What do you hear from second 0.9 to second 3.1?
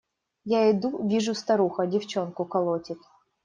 вижу– старуха девчонку колотит.